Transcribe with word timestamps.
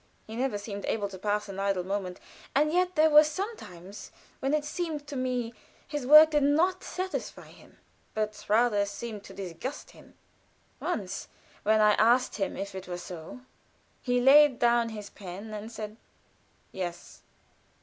He 0.25 0.35
never 0.35 0.57
seemed 0.57 0.83
able 0.85 1.09
to 1.09 1.19
pass 1.19 1.47
an 1.47 1.59
idle 1.59 1.83
moment; 1.85 2.19
and 2.55 2.73
yet 2.73 2.95
there 2.95 3.11
were 3.11 3.23
times 3.23 4.11
when, 4.39 4.51
it 4.51 4.65
seemed 4.65 5.05
to 5.05 5.15
me, 5.15 5.53
his 5.87 6.07
work 6.07 6.31
did 6.31 6.41
not 6.41 6.83
satisfy 6.83 7.49
him, 7.49 7.77
but 8.15 8.43
rather 8.47 8.87
seemed 8.87 9.23
to 9.25 9.33
disgust 9.35 9.91
him. 9.91 10.15
Once 10.79 11.27
when 11.61 11.81
I 11.81 11.93
asked 11.99 12.37
him 12.37 12.57
if 12.57 12.73
it 12.73 12.87
were 12.87 12.97
so, 12.97 13.41
he 14.01 14.19
laid 14.19 14.57
down 14.57 14.89
his 14.89 15.11
pen 15.11 15.53
and 15.53 15.71
said, 15.71 15.97
"Yes." 16.71 17.21